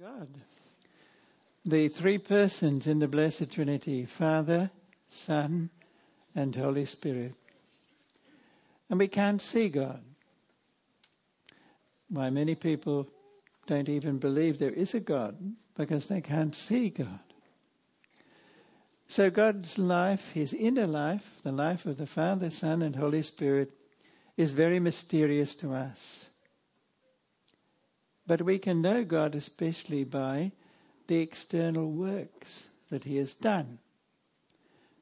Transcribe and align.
God. 0.00 0.28
The 1.64 1.88
three 1.88 2.18
persons 2.18 2.86
in 2.86 3.00
the 3.00 3.08
Blessed 3.08 3.50
Trinity 3.50 4.04
Father, 4.04 4.70
Son, 5.08 5.70
and 6.36 6.54
Holy 6.54 6.84
Spirit. 6.84 7.34
And 8.88 9.00
we 9.00 9.08
can't 9.08 9.42
see 9.42 9.68
God. 9.68 10.00
Why, 12.08 12.30
many 12.30 12.54
people 12.54 13.08
don't 13.66 13.88
even 13.88 14.18
believe 14.18 14.58
there 14.58 14.70
is 14.70 14.94
a 14.94 15.00
God 15.00 15.36
because 15.76 16.06
they 16.06 16.20
can't 16.20 16.54
see 16.54 16.90
God. 16.90 17.18
So, 19.08 19.30
God's 19.30 19.80
life, 19.80 20.30
his 20.30 20.54
inner 20.54 20.86
life, 20.86 21.40
the 21.42 21.50
life 21.50 21.86
of 21.86 21.96
the 21.96 22.06
Father, 22.06 22.50
Son, 22.50 22.82
and 22.82 22.94
Holy 22.94 23.22
Spirit, 23.22 23.72
is 24.36 24.52
very 24.52 24.78
mysterious 24.78 25.56
to 25.56 25.74
us. 25.74 26.37
But 28.28 28.42
we 28.42 28.58
can 28.58 28.82
know 28.82 29.04
God 29.04 29.34
especially 29.34 30.04
by 30.04 30.52
the 31.06 31.20
external 31.20 31.90
works 31.90 32.68
that 32.90 33.04
He 33.04 33.16
has 33.16 33.32
done. 33.34 33.78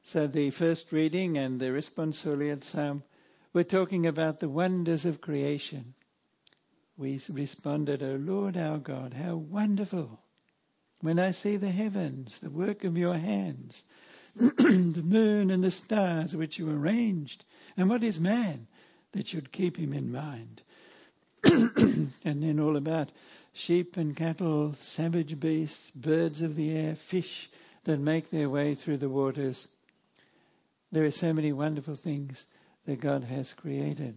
So 0.01 0.27
the 0.27 0.49
first 0.51 0.93
reading 0.93 1.37
and 1.37 1.59
the 1.59 1.65
responsorial 1.65 2.63
psalm 2.63 3.03
were 3.51 3.65
talking 3.65 4.07
about 4.07 4.39
the 4.39 4.47
wonders 4.47 5.05
of 5.05 5.19
creation. 5.19 5.93
We 6.95 7.19
responded, 7.29 8.01
O 8.01 8.15
Lord 8.15 8.55
our 8.55 8.77
God, 8.77 9.15
how 9.15 9.35
wonderful! 9.35 10.21
When 11.01 11.19
I 11.19 11.31
see 11.31 11.57
the 11.57 11.71
heavens, 11.71 12.39
the 12.39 12.49
work 12.49 12.85
of 12.85 12.97
your 12.97 13.15
hands, 13.15 13.83
the 14.35 15.03
moon 15.03 15.51
and 15.51 15.65
the 15.65 15.71
stars 15.71 16.33
which 16.33 16.57
you 16.57 16.71
arranged, 16.71 17.43
and 17.75 17.89
what 17.89 18.05
is 18.05 18.21
man 18.21 18.67
that 19.11 19.27
should 19.27 19.51
keep 19.51 19.75
him 19.75 19.91
in 19.91 20.13
mind? 20.13 20.63
And 22.27 22.43
then 22.43 22.59
all 22.59 22.75
about 22.75 23.09
sheep 23.53 23.95
and 23.95 24.15
cattle, 24.15 24.75
savage 24.81 25.39
beasts, 25.39 25.89
birds 25.91 26.41
of 26.41 26.55
the 26.55 26.75
air, 26.75 26.93
fish 26.93 27.49
that 27.85 27.99
make 27.99 28.29
their 28.29 28.49
way 28.49 28.75
through 28.75 28.97
the 28.97 29.09
waters. 29.09 29.69
There 30.91 31.05
are 31.05 31.11
so 31.11 31.31
many 31.31 31.53
wonderful 31.53 31.95
things 31.95 32.45
that 32.85 32.99
God 32.99 33.23
has 33.23 33.53
created. 33.53 34.15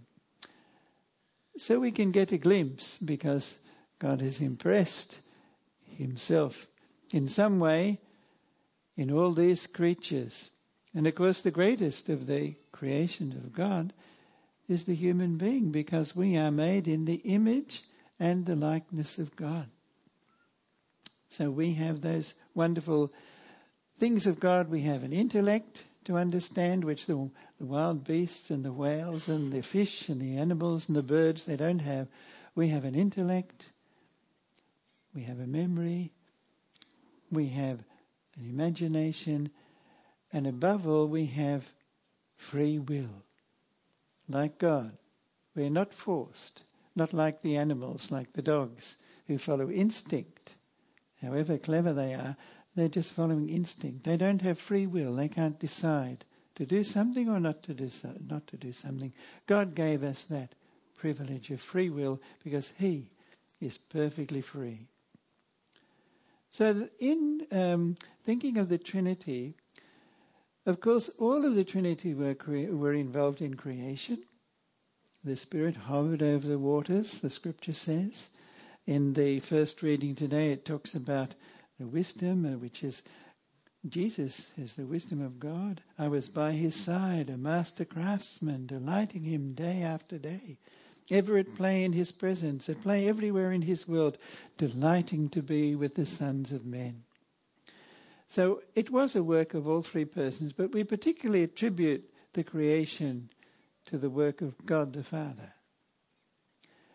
So 1.57 1.79
we 1.79 1.93
can 1.93 2.11
get 2.11 2.33
a 2.33 2.39
glimpse 2.39 2.99
because 2.99 3.61
God 4.01 4.21
has 4.21 4.41
impressed 4.41 5.21
Himself 5.85 6.67
in 7.13 7.29
some 7.29 7.61
way 7.61 7.99
in 8.97 9.13
all 9.13 9.33
these 9.33 9.69
creatures. 9.69 10.51
And 10.95 11.07
of 11.07 11.15
course, 11.15 11.41
the 11.41 11.53
greatest 11.53 12.09
of 12.09 12.27
the 12.27 12.57
creation 12.73 13.33
of 13.33 13.53
God 13.53 13.93
is 14.69 14.85
the 14.85 14.95
human 14.95 15.37
being 15.37 15.71
because 15.71 16.17
we 16.17 16.37
are 16.37 16.51
made 16.51 16.89
in 16.89 17.05
the 17.05 17.23
image 17.25 17.83
and 18.21 18.47
the 18.47 18.55
likeness 18.55 19.19
of 19.19 19.35
God. 19.35 19.67
So 21.29 21.51
we 21.51 21.75
have 21.75 22.03
those 22.03 22.35
wonderful 22.55 23.13
things 23.97 24.27
of 24.27 24.39
God. 24.39 24.69
We 24.69 24.83
have 24.83 25.03
an 25.03 25.13
intellect 25.13 25.85
to 26.05 26.17
understand, 26.17 26.85
which 26.85 27.07
the, 27.07 27.31
the 27.59 27.67
wild 27.67 28.05
beasts 28.05 28.51
and 28.51 28.65
the 28.65 28.73
whales 28.73 29.29
and 29.29 29.53
the 29.53 29.63
fish 29.63 30.09
and 30.09 30.21
the 30.21 30.37
animals 30.37 30.89
and 30.89 30.97
the 30.97 31.03
birds, 31.03 31.45
they 31.45 31.57
don't 31.57 31.81
have. 31.81 32.09
We 32.55 32.69
have 32.69 32.85
an 32.85 32.95
intellect. 32.95 33.71
We 35.15 35.23
have 35.23 35.41
a 35.41 35.47
memory. 35.47 36.13
We 37.31 37.49
have 37.49 37.81
an 38.37 38.49
imagination. 38.49 39.51
And 40.33 40.47
above 40.47 40.87
all, 40.87 41.07
we 41.07 41.27
have 41.27 41.71
free 42.37 42.79
will 42.79 43.25
like 44.29 44.59
God. 44.59 44.97
We're 45.55 45.71
not 45.71 45.93
forced, 45.93 46.63
not 46.95 47.13
like 47.13 47.43
the 47.43 47.57
animals, 47.57 48.11
like 48.11 48.33
the 48.33 48.43
dogs, 48.43 48.97
who 49.27 49.39
follow 49.39 49.71
instinct. 49.71 50.55
However 51.23 51.59
clever 51.59 51.93
they 51.93 52.15
are, 52.15 52.37
they're 52.75 52.89
just 52.89 53.13
following 53.13 53.49
instinct. 53.49 54.05
They 54.05 54.17
don't 54.17 54.43
have 54.43 54.59
free 54.59 54.87
will. 54.87 55.15
They 55.15 55.29
can't 55.29 55.59
decide 55.59 56.25
to 56.55 56.67
do 56.67 56.83
something 56.83 57.29
or 57.29 57.41
not 57.41 57.63
to 57.65 57.75
do 57.75 57.89
so, 57.89 58.15
not 58.29 58.47
to 58.49 58.57
do 58.57 58.73
something. 58.73 59.13
God 59.47 59.75
gave 59.75 60.03
us 60.03 60.23
that 60.25 60.55
privilege 60.97 61.51
of 61.51 61.61
free 61.61 61.91
will 61.91 62.21
because 62.45 62.75
He 62.79 63.11
is 63.61 63.79
perfectly 63.79 64.41
free. 64.41 64.87
So, 66.51 66.89
in 66.99 67.47
um, 67.53 67.97
thinking 68.23 68.59
of 68.59 68.69
the 68.69 68.79
Trinity, 68.79 69.55
of 70.67 70.81
course, 70.81 71.09
all 71.19 71.45
of 71.45 71.55
the 71.55 71.65
Trinity 71.65 72.15
were, 72.15 72.37
were 72.47 72.93
involved 72.93 73.41
in 73.41 73.55
creation. 73.55 74.25
The 75.23 75.37
Spirit 75.37 75.77
hovered 75.77 76.23
over 76.23 76.49
the 76.49 76.59
waters, 76.59 77.19
the 77.19 77.29
scripture 77.29 77.75
says. 77.75 78.31
In 78.87 79.13
the 79.13 79.41
first 79.41 79.83
reading 79.83 80.15
today, 80.15 80.51
it 80.51 80.65
talks 80.65 80.95
about 80.95 81.35
the 81.79 81.87
wisdom, 81.87 82.47
uh, 82.47 82.57
which 82.57 82.83
is 82.83 83.03
Jesus 83.87 84.53
is 84.57 84.75
the 84.75 84.87
wisdom 84.87 85.21
of 85.21 85.39
God. 85.39 85.83
I 85.99 86.09
was 86.09 86.31
by 86.31 86.53
his 86.53 86.75
side, 86.75 87.29
a 87.29 87.37
master 87.37 87.85
craftsman, 87.85 88.67
delighting 88.67 89.25
him 89.25 89.53
day 89.53 89.83
after 89.83 90.17
day. 90.17 90.59
Ever 91.11 91.37
at 91.37 91.55
play 91.55 91.85
in 91.85 91.93
his 91.93 92.13
presence, 92.13 92.71
at 92.71 92.83
play 92.83 93.07
everywhere 93.07 93.53
in 93.53 93.63
his 93.63 93.87
world, 93.87 94.17
delighting 94.57 95.29
to 95.31 95.43
be 95.43 95.75
with 95.75 95.97
the 95.97 96.05
sons 96.07 96.51
of 96.51 96.65
men. 96.65 97.03
So 98.27 98.63
it 98.75 98.91
was 98.91 99.15
a 99.15 99.25
work 99.25 99.53
of 99.53 99.69
all 99.69 99.83
three 99.83 100.07
persons, 100.07 100.55
but 100.55 100.73
we 100.73 100.83
particularly 100.85 101.43
attribute 101.43 102.11
the 102.33 102.45
creation 102.45 103.29
to 103.87 103.99
the 103.99 104.11
work 104.11 104.41
of 104.41 104.67
God 104.67 104.93
the 104.93 105.03
Father. 105.03 105.55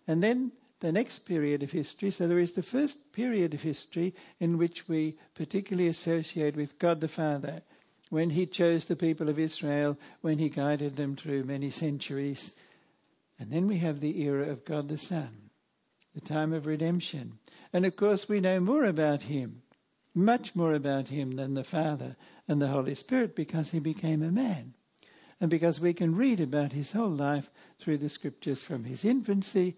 And 0.08 0.22
then 0.22 0.52
the 0.80 0.92
next 0.92 1.20
period 1.20 1.64
of 1.64 1.72
history, 1.72 2.12
so 2.12 2.28
there 2.28 2.40
is 2.40 2.52
the 2.54 2.64
first 2.64 3.12
period 3.12 3.54
of 3.54 3.64
history 3.64 4.14
in 4.40 4.58
which 4.58 4.88
we 4.88 5.18
particularly 5.34 5.88
associate 5.88 6.56
with 6.56 6.80
God 6.80 7.02
the 7.02 7.08
Father, 7.08 7.62
when 8.10 8.32
He 8.32 8.46
chose 8.46 8.86
the 8.86 8.96
people 8.96 9.30
of 9.30 9.40
Israel, 9.40 9.98
when 10.22 10.38
He 10.38 10.50
guided 10.50 10.96
them 10.96 11.16
through 11.16 11.44
many 11.44 11.70
centuries. 11.70 12.54
And 13.40 13.52
then 13.52 13.68
we 13.68 13.80
have 13.80 14.00
the 14.00 14.22
era 14.22 14.50
of 14.50 14.64
God 14.64 14.90
the 14.90 14.98
Son, 14.98 15.50
the 16.14 16.22
time 16.22 16.54
of 16.54 16.66
redemption. 16.66 17.40
And 17.74 17.86
of 17.86 17.96
course, 17.96 18.30
we 18.30 18.40
know 18.40 18.60
more 18.60 18.86
about 18.86 19.24
Him 19.24 19.64
much 20.16 20.56
more 20.56 20.74
about 20.74 21.10
him 21.10 21.36
than 21.36 21.54
the 21.54 21.64
Father 21.64 22.16
and 22.48 22.62
the 22.62 22.70
Holy 22.70 22.96
Spirit 22.96 23.36
because 23.36 23.72
he 23.72 23.80
became 23.80 24.24
a 24.24 24.32
man. 24.32 24.74
And 25.46 25.50
because 25.52 25.80
we 25.80 25.94
can 25.94 26.16
read 26.16 26.40
about 26.40 26.72
his 26.72 26.94
whole 26.94 27.08
life 27.08 27.52
through 27.80 28.00
the 28.00 28.10
scriptures 28.10 28.64
from 28.64 28.86
his 28.86 29.06
infancy, 29.06 29.76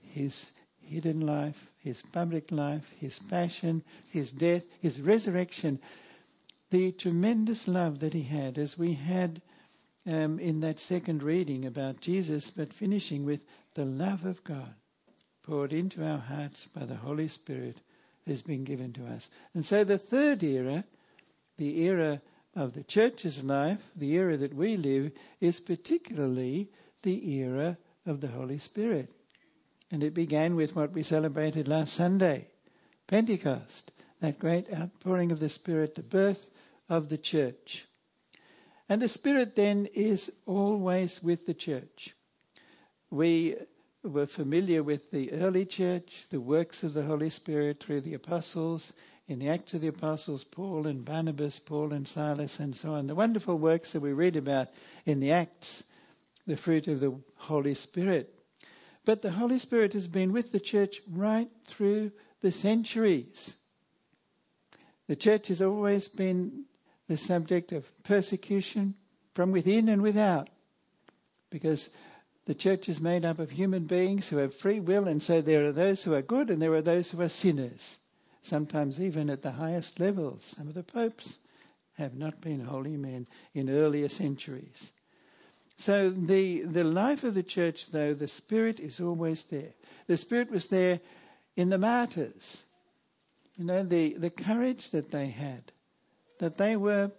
his 0.00 0.52
hidden 0.80 1.20
life, 1.20 1.70
his 1.76 2.00
public 2.00 2.50
life, 2.50 2.94
his 2.98 3.18
passion, 3.18 3.82
his 4.08 4.32
death, 4.32 4.64
his 4.80 5.02
resurrection, 5.02 5.80
the 6.70 6.92
tremendous 6.92 7.68
love 7.68 7.98
that 7.98 8.14
he 8.14 8.22
had, 8.22 8.56
as 8.56 8.78
we 8.78 8.94
had 8.94 9.42
um, 10.06 10.38
in 10.38 10.60
that 10.60 10.80
second 10.80 11.22
reading 11.22 11.66
about 11.66 12.00
Jesus, 12.00 12.50
but 12.50 12.72
finishing 12.72 13.26
with 13.26 13.42
the 13.74 13.84
love 13.84 14.24
of 14.24 14.42
God 14.44 14.76
poured 15.42 15.74
into 15.74 16.02
our 16.02 16.20
hearts 16.20 16.64
by 16.64 16.86
the 16.86 16.94
Holy 16.94 17.28
Spirit 17.28 17.82
has 18.26 18.40
been 18.40 18.64
given 18.64 18.94
to 18.94 19.04
us. 19.04 19.28
And 19.52 19.66
so 19.66 19.84
the 19.84 19.98
third 19.98 20.42
era, 20.42 20.84
the 21.58 21.80
era 21.80 22.22
of 22.54 22.74
the 22.74 22.82
church's 22.82 23.42
life, 23.42 23.90
the 23.96 24.12
era 24.12 24.36
that 24.36 24.54
we 24.54 24.76
live, 24.76 25.12
is 25.40 25.60
particularly 25.60 26.68
the 27.02 27.30
era 27.30 27.78
of 28.06 28.20
the 28.20 28.28
Holy 28.28 28.58
Spirit. 28.58 29.10
And 29.90 30.02
it 30.02 30.14
began 30.14 30.56
with 30.56 30.74
what 30.74 30.92
we 30.92 31.02
celebrated 31.02 31.68
last 31.68 31.94
Sunday 31.94 32.48
Pentecost, 33.06 33.92
that 34.20 34.38
great 34.38 34.72
outpouring 34.72 35.32
of 35.32 35.40
the 35.40 35.48
Spirit, 35.48 35.94
the 35.94 36.02
birth 36.02 36.50
of 36.88 37.08
the 37.08 37.18
church. 37.18 37.86
And 38.88 39.02
the 39.02 39.08
Spirit 39.08 39.54
then 39.54 39.86
is 39.94 40.32
always 40.46 41.22
with 41.22 41.46
the 41.46 41.54
church. 41.54 42.14
We 43.10 43.56
were 44.02 44.26
familiar 44.26 44.82
with 44.82 45.10
the 45.10 45.32
early 45.32 45.64
church, 45.64 46.26
the 46.30 46.40
works 46.40 46.82
of 46.82 46.94
the 46.94 47.04
Holy 47.04 47.30
Spirit 47.30 47.80
through 47.82 48.00
the 48.00 48.14
apostles, 48.14 48.94
in 49.32 49.38
the 49.38 49.48
Acts 49.48 49.74
of 49.74 49.80
the 49.80 49.88
Apostles, 49.88 50.44
Paul 50.44 50.86
and 50.86 51.04
Barnabas, 51.04 51.58
Paul 51.58 51.92
and 51.92 52.06
Silas, 52.06 52.60
and 52.60 52.76
so 52.76 52.94
on. 52.94 53.06
The 53.06 53.14
wonderful 53.14 53.56
works 53.56 53.92
that 53.92 54.00
we 54.00 54.12
read 54.12 54.36
about 54.36 54.68
in 55.06 55.20
the 55.20 55.32
Acts, 55.32 55.84
the 56.46 56.56
fruit 56.56 56.86
of 56.86 57.00
the 57.00 57.18
Holy 57.36 57.74
Spirit. 57.74 58.34
But 59.04 59.22
the 59.22 59.32
Holy 59.32 59.58
Spirit 59.58 59.94
has 59.94 60.06
been 60.06 60.32
with 60.32 60.52
the 60.52 60.60
church 60.60 61.00
right 61.10 61.48
through 61.66 62.12
the 62.42 62.50
centuries. 62.50 63.56
The 65.08 65.16
church 65.16 65.48
has 65.48 65.62
always 65.62 66.06
been 66.08 66.66
the 67.08 67.16
subject 67.16 67.72
of 67.72 67.90
persecution 68.04 68.94
from 69.34 69.50
within 69.50 69.88
and 69.88 70.02
without 70.02 70.48
because 71.50 71.96
the 72.46 72.54
church 72.54 72.88
is 72.88 73.00
made 73.00 73.24
up 73.24 73.38
of 73.38 73.52
human 73.52 73.84
beings 73.84 74.28
who 74.28 74.38
have 74.38 74.54
free 74.54 74.80
will, 74.80 75.06
and 75.06 75.22
so 75.22 75.40
there 75.40 75.66
are 75.66 75.72
those 75.72 76.04
who 76.04 76.14
are 76.14 76.22
good 76.22 76.50
and 76.50 76.60
there 76.60 76.74
are 76.74 76.82
those 76.82 77.10
who 77.10 77.20
are 77.20 77.28
sinners, 77.28 78.01
sometimes 78.42 79.00
even 79.00 79.30
at 79.30 79.42
the 79.42 79.52
highest 79.52 79.98
levels. 79.98 80.42
Some 80.44 80.68
of 80.68 80.74
the 80.74 80.82
popes 80.82 81.38
have 81.94 82.14
not 82.14 82.40
been 82.40 82.64
holy 82.64 82.96
men 82.96 83.26
in 83.54 83.70
earlier 83.70 84.08
centuries. 84.08 84.92
So 85.76 86.10
the, 86.10 86.62
the 86.62 86.84
life 86.84 87.24
of 87.24 87.34
the 87.34 87.42
church, 87.42 87.90
though, 87.90 88.14
the 88.14 88.28
Spirit 88.28 88.78
is 88.80 89.00
always 89.00 89.42
there. 89.44 89.72
The 90.06 90.16
Spirit 90.16 90.50
was 90.50 90.66
there 90.66 91.00
in 91.56 91.70
the 91.70 91.78
martyrs. 91.78 92.64
You 93.56 93.64
know, 93.64 93.82
the, 93.82 94.14
the 94.14 94.30
courage 94.30 94.90
that 94.90 95.10
they 95.10 95.26
had, 95.26 95.72
that 96.38 96.58
they 96.58 96.76
were 96.76 97.10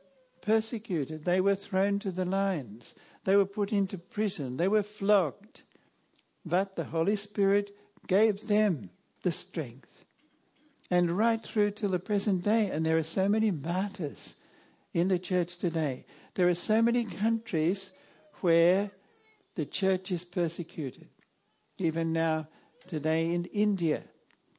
persecuted, 0.41 1.25
they 1.25 1.39
were 1.39 1.55
thrown 1.55 1.99
to 1.99 2.11
the 2.11 2.25
lions, 2.25 2.95
they 3.23 3.35
were 3.35 3.45
put 3.45 3.71
into 3.71 3.97
prison, 3.97 4.57
they 4.57 4.67
were 4.67 4.83
flogged. 4.83 5.61
But 6.45 6.75
the 6.75 6.85
Holy 6.85 7.15
Spirit 7.15 7.75
gave 8.07 8.47
them 8.47 8.89
the 9.21 9.31
strength. 9.31 9.92
And 10.91 11.17
right 11.17 11.41
through 11.41 11.71
to 11.71 11.87
the 11.87 11.99
present 11.99 12.43
day, 12.43 12.69
and 12.69 12.85
there 12.85 12.97
are 12.97 13.03
so 13.03 13.27
many 13.27 13.51
martyrs 13.51 14.43
in 14.93 15.07
the 15.07 15.19
church 15.19 15.57
today. 15.57 16.05
There 16.35 16.47
are 16.47 16.53
so 16.53 16.81
many 16.81 17.05
countries 17.05 17.95
where 18.41 18.91
the 19.55 19.65
church 19.65 20.11
is 20.11 20.23
persecuted. 20.23 21.09
Even 21.77 22.11
now, 22.13 22.47
today 22.87 23.33
in 23.33 23.45
India, 23.45 24.03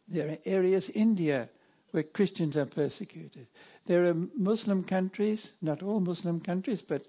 there 0.09 0.31
are 0.31 0.38
areas 0.44 0.88
in 0.88 1.03
India 1.03 1.49
where 1.91 2.03
Christians 2.03 2.56
are 2.56 2.67
persecuted. 2.67 3.47
There 3.87 4.06
are 4.06 4.15
Muslim 4.15 4.82
countries, 4.82 5.55
not 5.62 5.82
all 5.82 6.00
Muslim 6.00 6.41
countries, 6.41 6.82
but 6.82 7.06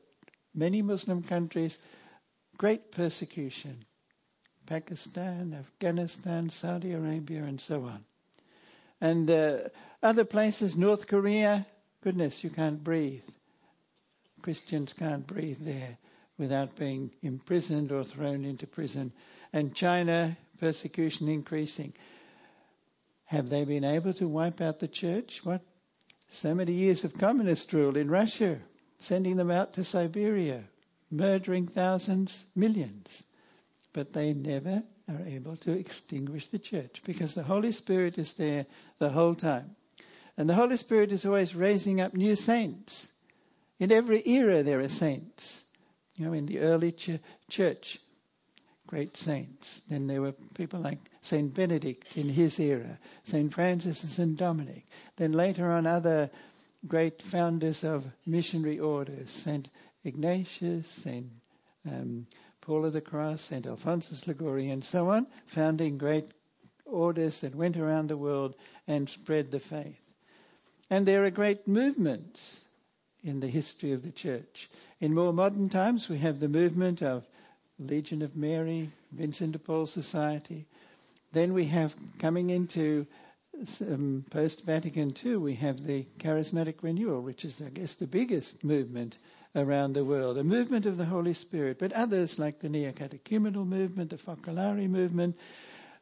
many 0.54 0.82
Muslim 0.82 1.24
countries, 1.24 1.80
great 2.58 2.92
persecution. 2.92 3.86
Pakistan, 4.66 5.56
Afghanistan, 5.58 6.50
Saudi 6.50 6.94
Arabia, 6.94 7.44
and 7.44 7.62
so 7.62 7.84
on. 7.84 8.06
And 9.02 9.30
uh, 9.30 9.58
other 10.02 10.26
places, 10.26 10.78
North 10.78 11.08
Korea, 11.08 11.66
goodness, 12.02 12.44
you 12.44 12.50
can't 12.50 12.84
breathe. 12.84 13.24
Christians 14.42 14.94
can't 14.94 15.26
breathe 15.26 15.60
there 15.62 15.98
without 16.38 16.76
being 16.76 17.12
imprisoned 17.22 17.92
or 17.92 18.04
thrown 18.04 18.46
into 18.46 18.68
prison. 18.68 19.12
And 19.52 19.74
China, 19.74 20.38
persecution 20.60 21.28
increasing. 21.28 21.94
Have 23.26 23.50
they 23.50 23.66
been 23.66 23.84
able 23.84 24.14
to 24.14 24.28
wipe 24.28 24.62
out 24.62 24.80
the 24.80 24.88
church? 24.88 25.44
What? 25.44 25.62
So 26.28 26.54
many 26.54 26.74
years 26.74 27.04
of 27.04 27.18
communist 27.18 27.72
rule 27.74 27.96
in 27.96 28.10
Russia, 28.10 28.60
sending 29.00 29.38
them 29.38 29.52
out 29.52 29.74
to 29.74 29.84
Siberia, 29.84 30.66
murdering 31.10 31.68
thousands, 31.68 32.46
millions. 32.56 33.26
But 33.94 34.14
they 34.14 34.34
never 34.34 34.84
are 35.08 35.26
able 35.28 35.56
to 35.58 35.72
extinguish 35.72 36.48
the 36.48 36.60
church 36.60 37.02
because 37.06 37.34
the 37.34 37.44
Holy 37.44 37.72
Spirit 37.72 38.18
is 38.18 38.34
there 38.34 38.66
the 39.00 39.10
whole 39.10 39.36
time. 39.36 39.76
And 40.38 40.50
the 40.50 40.56
Holy 40.56 40.78
Spirit 40.78 41.12
is 41.12 41.26
always 41.26 41.56
raising 41.56 42.02
up 42.02 42.14
new 42.14 42.36
saints. 42.36 43.14
In 43.80 43.92
every 43.92 44.28
era, 44.28 44.64
there 44.64 44.80
are 44.80 44.88
saints. 44.88 45.68
You 46.16 46.26
know, 46.26 46.34
in 46.34 46.46
the 46.46 46.60
early 46.60 46.92
ch- 46.92 47.20
church, 47.50 48.00
great 48.88 49.16
saints. 49.16 49.82
Then 49.90 50.08
there 50.08 50.22
were 50.22 50.34
people 50.56 50.80
like 50.80 51.00
Saint 51.22 51.54
Benedict 51.54 52.18
in 52.18 52.30
his 52.30 52.60
era, 52.60 53.00
Saint 53.24 53.54
Francis 53.54 54.04
and 54.04 54.12
Saint 54.12 54.38
Dominic. 54.38 54.86
Then 55.18 55.34
later 55.34 55.72
on, 55.72 55.86
other 55.86 56.30
great 56.88 57.22
founders 57.22 57.84
of 57.84 58.08
missionary 58.26 58.80
orders, 58.80 59.32
Saint 59.32 59.70
Ignatius, 60.04 60.88
Saint 60.88 61.28
um, 61.88 62.28
Paul 62.66 62.86
of 62.86 62.94
the 62.94 63.02
Cross, 63.02 63.42
Saint 63.42 63.68
Alphonsus 63.68 64.26
Liguori, 64.26 64.70
and 64.72 64.84
so 64.84 65.10
on, 65.10 65.28
founding 65.46 66.00
great 66.00 66.32
orders 66.86 67.38
that 67.40 67.54
went 67.54 67.78
around 67.78 68.08
the 68.08 68.18
world 68.18 68.56
and 68.88 69.08
spread 69.08 69.52
the 69.52 69.60
faith. 69.60 70.02
And 70.90 71.06
there 71.06 71.24
are 71.24 71.30
great 71.30 71.68
movements 71.68 72.66
in 73.24 73.40
the 73.40 73.48
history 73.48 73.92
of 73.92 74.04
the 74.04 74.12
church. 74.12 74.70
In 75.00 75.14
more 75.14 75.32
modern 75.32 75.70
times, 75.70 76.10
we 76.10 76.18
have 76.20 76.40
the 76.40 76.50
movement 76.50 77.04
of 77.04 77.28
Legion 77.78 78.24
of 78.24 78.36
Mary, 78.36 78.90
Vincent 79.12 79.52
de 79.52 79.60
Paul 79.60 79.86
Society. 79.86 80.66
Then 81.34 81.54
we 81.54 81.66
have 81.66 81.96
coming 82.18 82.50
into 82.50 83.06
um, 83.82 84.26
post 84.32 84.66
Vatican 84.66 85.14
II, 85.24 85.38
we 85.38 85.56
have 85.56 85.86
the 85.86 86.06
charismatic 86.20 86.76
renewal, 86.82 87.22
which 87.22 87.46
is, 87.46 87.62
I 87.62 87.70
guess, 87.70 87.94
the 87.94 88.08
biggest 88.08 88.64
movement 88.64 89.18
around 89.56 89.94
the 89.94 90.04
world, 90.04 90.38
a 90.38 90.44
movement 90.44 90.86
of 90.86 90.98
the 90.98 91.06
Holy 91.06 91.34
Spirit. 91.34 91.80
But 91.80 91.94
others, 91.94 92.38
like 92.38 92.60
the 92.60 92.70
Neo-Catechumenal 92.70 93.66
movement, 93.66 94.10
the 94.10 94.18
Focolare 94.18 94.90
movement, 94.90 95.38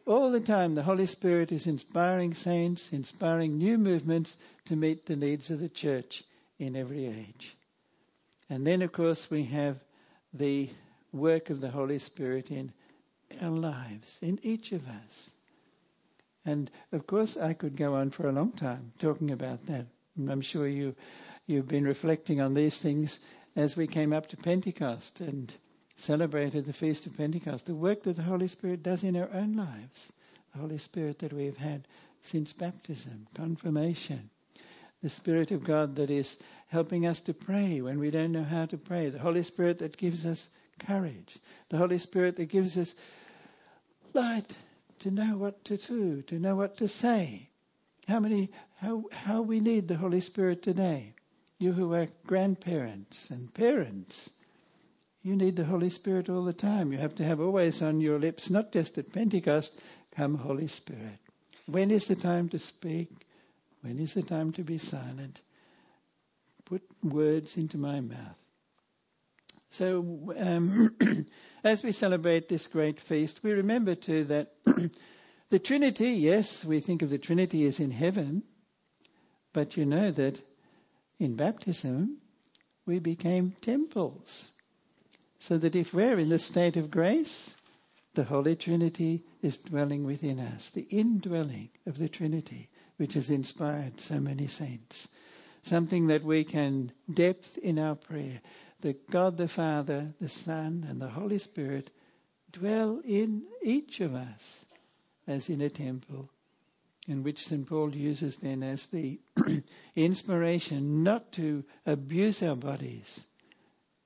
all 0.06 0.32
the 0.32 0.40
time 0.40 0.76
the 0.76 0.84
Holy 0.84 1.06
Spirit 1.06 1.52
is 1.52 1.68
inspiring 1.68 2.34
saints, 2.34 2.92
inspiring 2.92 3.58
new 3.58 3.78
movements 3.78 4.38
to 4.66 4.76
meet 4.76 5.06
the 5.06 5.16
needs 5.16 5.50
of 5.50 5.60
the 5.60 5.70
church 5.70 6.24
in 6.58 6.76
every 6.76 7.06
age. 7.06 7.56
And 8.50 8.68
then, 8.68 8.82
of 8.82 8.92
course, 8.92 9.30
we 9.30 9.44
have 9.46 9.78
the 10.34 10.70
work 11.12 11.50
of 11.50 11.62
the 11.62 11.72
Holy 11.72 12.00
Spirit 12.00 12.52
in 12.52 12.74
our 13.42 13.50
lives, 13.50 14.20
in 14.22 14.40
each 14.44 14.72
of 14.72 14.88
us. 14.88 15.32
And 16.46 16.70
of 16.92 17.08
course, 17.08 17.38
I 17.38 17.54
could 17.54 17.78
go 17.78 17.94
on 17.96 18.10
for 18.12 18.28
a 18.28 18.32
long 18.32 18.52
time 18.52 18.92
talking 19.00 19.32
about 19.32 19.66
that. 19.68 19.86
And 20.18 20.30
I'm 20.30 20.42
sure 20.42 20.68
you, 20.68 20.96
you've 21.48 21.68
been 21.68 21.86
reflecting 21.86 22.42
on 22.42 22.54
these 22.54 22.78
things 22.78 23.20
as 23.56 23.76
we 23.76 23.88
came 23.88 24.14
up 24.14 24.28
to 24.28 24.38
Pentecost 24.38 25.22
and 25.22 25.56
celebrated 25.96 26.66
the 26.66 26.74
Feast 26.74 27.06
of 27.06 27.18
Pentecost. 27.18 27.66
The 27.66 27.76
work 27.76 28.04
that 28.04 28.16
the 28.16 28.24
Holy 28.24 28.48
Spirit 28.48 28.84
does 28.84 29.04
in 29.04 29.16
our 29.16 29.30
own 29.34 29.56
lives, 29.56 30.14
the 30.54 30.60
Holy 30.60 30.78
Spirit 30.78 31.20
that 31.20 31.34
we've 31.34 31.58
had 31.58 31.88
since 32.22 32.54
baptism, 32.54 33.28
confirmation, 33.34 34.30
the 35.02 35.10
Spirit 35.10 35.52
of 35.52 35.64
God 35.64 35.96
that 35.98 36.10
is 36.10 36.42
helping 36.70 37.06
us 37.06 37.22
to 37.22 37.34
pray 37.34 37.82
when 37.82 38.00
we 38.00 38.10
don't 38.10 38.32
know 38.32 38.44
how 38.44 38.66
to 38.66 38.78
pray, 38.78 39.10
the 39.10 39.20
Holy 39.20 39.44
Spirit 39.44 39.80
that 39.80 39.98
gives 39.98 40.26
us 40.26 40.50
courage, 40.80 41.38
the 41.70 41.78
Holy 41.78 41.98
Spirit 41.98 42.38
that 42.38 42.46
gives 42.46 42.78
us 42.78 42.96
light 44.14 44.58
to 45.00 45.12
know 45.12 45.38
what 45.38 45.64
to 45.66 45.78
do, 45.78 46.22
to 46.24 46.40
know 46.40 46.56
what 46.56 46.78
to 46.78 46.88
say. 46.88 47.50
How 48.08 48.20
many, 48.20 48.50
how, 48.78 49.04
how 49.12 49.42
we 49.42 49.60
need 49.60 49.88
the 49.88 49.98
Holy 49.98 50.22
Spirit 50.22 50.62
today. 50.64 51.14
You 51.63 51.71
who 51.71 51.94
are 51.94 52.10
grandparents 52.27 53.30
and 53.30 53.54
parents, 53.54 54.31
you 55.21 55.33
need 55.33 55.56
the 55.56 55.63
Holy 55.63 55.88
Spirit 55.88 56.27
all 56.27 56.44
the 56.44 56.51
time. 56.51 56.92
You 56.92 56.98
have 56.98 57.15
to 57.15 57.24
have 57.24 57.39
always 57.39 57.81
on 57.81 58.01
your 58.01 58.19
lips, 58.19 58.50
not 58.50 58.74
just 58.74 58.98
at 58.98 59.13
Pentecost, 59.13 59.80
come 60.13 60.39
Holy 60.39 60.68
Spirit. 60.68 61.19
When 61.65 61.89
is 61.89 62.07
the 62.07 62.18
time 62.18 62.50
to 62.50 62.60
speak? 62.60 63.07
When 63.81 63.98
is 63.98 64.13
the 64.13 64.24
time 64.24 64.51
to 64.51 64.62
be 64.62 64.77
silent? 64.77 65.39
Put 66.65 66.81
words 67.01 67.56
into 67.56 67.77
my 67.77 68.01
mouth. 68.01 68.42
So, 69.69 70.36
um, 70.38 70.98
as 71.63 71.81
we 71.81 71.94
celebrate 71.94 72.50
this 72.50 72.68
great 72.68 73.00
feast, 73.00 73.42
we 73.42 73.54
remember 73.54 73.95
too 73.95 74.25
that 74.25 74.51
the 75.50 75.59
Trinity, 75.59 76.09
yes, 76.09 76.66
we 76.66 76.81
think 76.81 77.01
of 77.01 77.09
the 77.09 77.18
Trinity 77.18 77.66
as 77.66 77.80
in 77.80 77.92
heaven, 77.92 78.44
but 79.54 79.78
you 79.78 79.85
know 79.85 80.11
that 80.11 80.42
in 81.23 81.35
baptism 81.35 82.18
we 82.85 82.99
became 82.99 83.56
temples. 83.61 84.53
So 85.39 85.57
that 85.57 85.75
if 85.75 85.94
we're 85.94 86.19
in 86.19 86.30
the 86.30 86.39
state 86.39 86.75
of 86.75 86.92
grace, 86.92 87.61
the 88.13 88.25
Holy 88.25 88.56
Trinity 88.56 89.23
is 89.42 89.57
dwelling 89.57 90.03
within 90.03 90.39
us, 90.39 90.69
the 90.69 90.87
indwelling 90.89 91.69
of 91.85 91.97
the 91.97 92.09
Trinity, 92.09 92.69
which 92.97 93.13
has 93.15 93.30
inspired 93.30 93.99
so 93.99 94.19
many 94.19 94.47
saints. 94.47 95.09
Something 95.63 96.07
that 96.07 96.23
we 96.23 96.44
can 96.44 96.92
depth 97.11 97.57
in 97.57 97.80
our 97.80 97.95
prayer 97.95 98.42
that 98.81 99.09
God 99.09 99.37
the 99.37 99.47
Father, 99.47 100.13
the 100.19 100.27
Son, 100.27 100.85
and 100.87 101.01
the 101.01 101.09
Holy 101.09 101.37
Spirit 101.37 101.89
dwell 102.51 103.01
in 103.06 103.44
each 103.63 104.01
of 104.01 104.13
us 104.13 104.65
as 105.25 105.49
in 105.49 105.61
a 105.61 105.69
temple, 105.69 106.30
in 107.07 107.24
which 107.24 107.45
St. 107.45 107.68
Paul 107.68 107.95
uses 107.95 108.38
then 108.38 108.64
as 108.64 108.86
the 108.88 109.19
inspiration 109.95 111.04
not 111.04 111.31
to 111.33 111.64
abuse 111.86 112.42
our 112.42 112.56
bodies, 112.56 113.28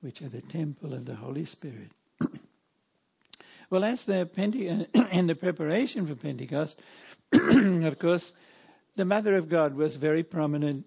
which 0.00 0.20
are 0.22 0.28
the 0.28 0.40
temple 0.40 0.94
of 0.94 1.06
the 1.06 1.16
Holy 1.16 1.44
Spirit. 1.44 1.92
well, 3.70 3.84
as 3.84 4.04
the 4.04 4.28
Pente- 4.32 5.10
in 5.12 5.26
the 5.28 5.34
preparation 5.34 6.06
for 6.06 6.16
Pentecost, 6.16 6.80
of 7.32 7.98
course, 7.98 8.32
the 8.96 9.04
Mother 9.04 9.36
of 9.36 9.48
God 9.48 9.74
was 9.74 9.96
very 9.96 10.24
prominent. 10.24 10.84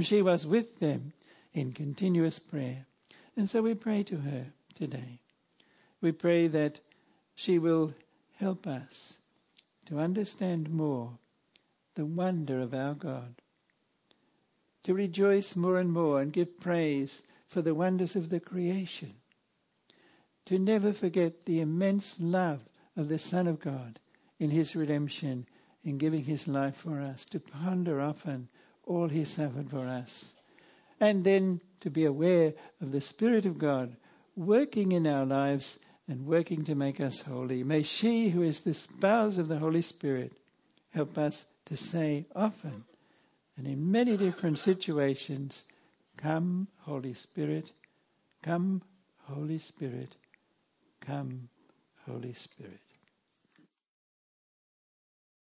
she 0.00 0.20
was 0.20 0.44
with 0.46 0.80
them 0.80 1.12
in 1.54 1.72
continuous 1.72 2.40
prayer. 2.40 2.86
And 3.36 3.48
so 3.48 3.62
we 3.62 3.74
pray 3.74 4.02
to 4.04 4.16
her 4.16 4.46
today. 4.74 5.20
We 6.00 6.10
pray 6.10 6.48
that 6.48 6.80
she 7.36 7.58
will 7.58 7.94
help 8.38 8.66
us 8.66 9.18
to 9.86 10.00
understand 10.00 10.70
more 10.70 11.18
the 11.96 12.06
wonder 12.06 12.60
of 12.60 12.72
our 12.72 12.94
God, 12.94 13.34
to 14.84 14.94
rejoice 14.94 15.56
more 15.56 15.78
and 15.78 15.92
more 15.92 16.20
and 16.20 16.32
give 16.32 16.60
praise 16.60 17.26
for 17.48 17.60
the 17.60 17.74
wonders 17.74 18.14
of 18.14 18.30
the 18.30 18.40
creation, 18.40 19.14
to 20.44 20.58
never 20.58 20.92
forget 20.92 21.44
the 21.44 21.60
immense 21.60 22.20
love 22.20 22.62
of 22.96 23.08
the 23.08 23.18
Son 23.18 23.48
of 23.48 23.58
God 23.58 23.98
in 24.38 24.50
his 24.50 24.76
redemption, 24.76 25.46
in 25.84 25.98
giving 25.98 26.24
his 26.24 26.46
life 26.46 26.76
for 26.76 27.00
us, 27.00 27.24
to 27.24 27.40
ponder 27.40 28.00
often 28.00 28.48
all 28.84 29.08
he 29.08 29.24
suffered 29.24 29.68
for 29.68 29.88
us 29.88 30.36
and 31.00 31.24
then 31.24 31.60
to 31.80 31.90
be 31.90 32.04
aware 32.04 32.54
of 32.80 32.92
the 32.92 33.00
Spirit 33.00 33.46
of 33.46 33.58
God 33.58 33.96
working 34.34 34.92
in 34.92 35.06
our 35.06 35.24
lives 35.24 35.78
and 36.08 36.26
working 36.26 36.64
to 36.64 36.74
make 36.74 37.00
us 37.00 37.22
holy. 37.22 37.62
May 37.62 37.82
she, 37.82 38.30
who 38.30 38.42
is 38.42 38.60
the 38.60 38.74
spouse 38.74 39.38
of 39.38 39.48
the 39.48 39.58
Holy 39.58 39.82
Spirit, 39.82 40.32
help 40.96 41.18
us 41.18 41.44
to 41.66 41.76
say 41.76 42.24
often, 42.34 42.84
And 43.58 43.66
in 43.66 43.90
many 43.90 44.16
different 44.16 44.58
situations, 44.58 45.64
come, 46.16 46.68
Holy 46.80 47.14
Spirit, 47.14 47.72
come, 48.42 48.82
Holy 49.24 49.58
Spirit, 49.58 50.16
come, 51.00 51.48
Holy 52.06 52.32
Spirit. 52.32 52.85